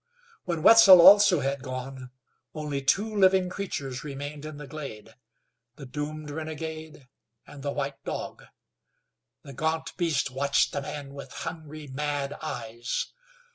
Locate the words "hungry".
11.31-11.85